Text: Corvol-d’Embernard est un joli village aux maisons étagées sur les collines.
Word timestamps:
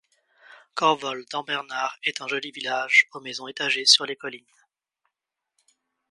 Corvol-d’Embernard 0.73 1.95
est 2.03 2.21
un 2.21 2.27
joli 2.27 2.49
village 2.49 3.05
aux 3.13 3.19
maisons 3.19 3.47
étagées 3.47 3.85
sur 3.85 4.03
les 4.07 4.15
collines. 4.15 4.41